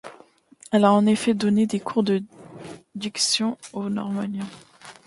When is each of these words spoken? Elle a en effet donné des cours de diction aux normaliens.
Elle 0.71 0.83
a 0.85 0.91
en 0.93 1.05
effet 1.05 1.35
donné 1.35 1.67
des 1.67 1.79
cours 1.79 2.01
de 2.01 2.23
diction 2.95 3.59
aux 3.71 3.87
normaliens. 3.87 4.47